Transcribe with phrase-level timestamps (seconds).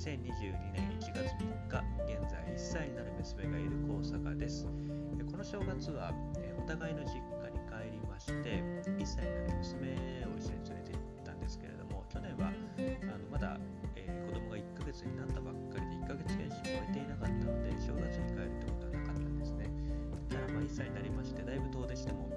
[0.00, 4.64] 2022年1月3日現在1歳になる娘がいる高坂です。
[4.64, 6.10] この正月は
[6.56, 8.64] お互いの実家に帰りまして
[8.96, 9.92] 1歳になる娘
[10.24, 12.50] を一緒に連れて行ったんですけれども去年はあ
[13.12, 13.60] のまだ、
[13.94, 19.68] えー、子供が1ヶ月になったばっかりで1ヶ月検診を終えていなかったので正月に帰るってことはなかったんですね。
[20.32, 22.29] ただまあ1歳になりましてだいぶ遠出しても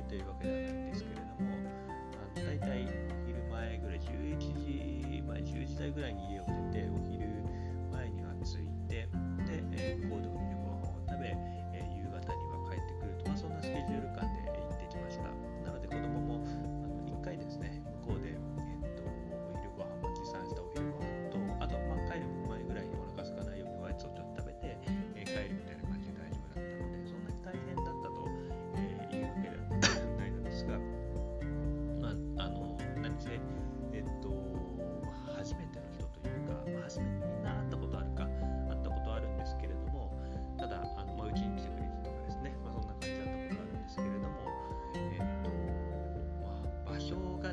[0.00, 1.50] なに長旅というわけではないんですけれども
[2.16, 2.88] あの大体
[3.26, 7.09] 昼前ぐらい11時前10時台ぐらいに家を出てお昼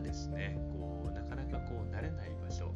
[0.08, 2.72] ですねこうなかなかこう慣れない場所。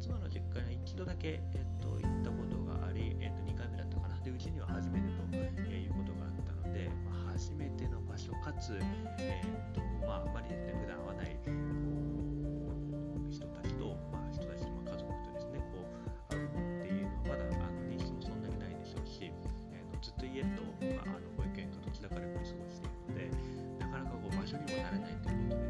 [0.00, 4.18] 妻の実家に一度だけ、えっと、行ったことがあり、えっと、2回目だったかな。
[4.24, 5.28] でうちには初めてと、
[5.68, 8.80] えいうことがあったので、まあ、初めての場所かつ、
[9.18, 20.64] えっとまあ、あまりね普段会わないこう人たちと、まあ、人たち、ま、家族とですねこう会うっていうのはまだあの日数もそんなにないでしょうし、えー、ずっと家と、
[20.96, 25.69] まあ、あの保育園かどちらかでこう過ごしているのでなかなかこう場所にもなれないということで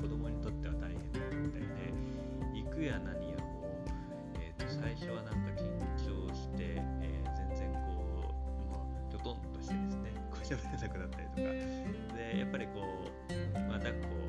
[0.00, 1.68] 子供にとっては大変だみたいで
[2.54, 10.12] 行くや何やもう、えー、と最初はなんか緊張して、えー全然こう、まあ、きょとんとしてですね。
[10.30, 11.40] こう喋れなくなったりとか。
[12.16, 12.72] でやっぱりこ
[13.30, 14.19] う、まあ、抱っこ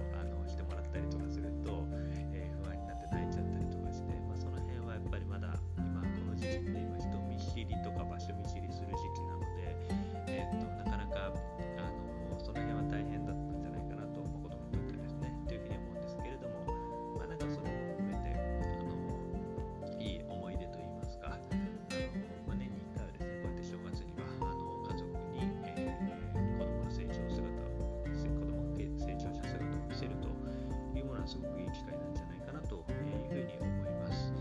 [31.21, 34.33] はすごくいい機会なんじゃないかなというふうに思います。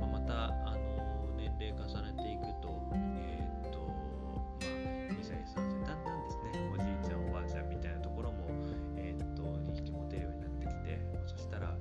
[0.00, 8.48] まあ、またあの年齢重ねていくと,、えーとまあ、2歳3歳だんだんですねおじいちゃんおばあちゃんみたいなところも、
[8.96, 11.76] えー、と2匹持てるようになってきてそしたら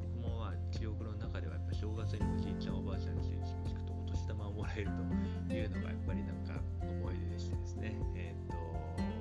[0.00, 4.90] 僕もまあ記憶の中ではやっぱ正月におじいちゃんおばあちゃんに成人式くとお年玉をもらえる
[5.48, 8.56] というのがやっぱりなんか思い出でしてですねえっ、と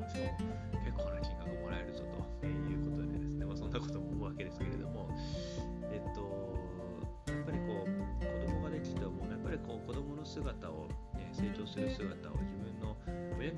[0.07, 2.03] しかも結構な金額もらえるぞ
[2.40, 5.08] ということでですね、まあ、そんなこともわけですけれども
[5.92, 6.22] えっ、と
[7.32, 12.98] やっぱりこう子供ができてもやっぱりこう子供の姿を、ね、成長する姿を自分の
[13.38, 13.54] 親